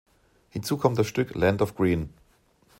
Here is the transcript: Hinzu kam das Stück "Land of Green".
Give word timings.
Hinzu 0.49 0.77
kam 0.79 0.95
das 0.95 1.05
Stück 1.05 1.35
"Land 1.35 1.61
of 1.61 1.75
Green". 1.75 2.11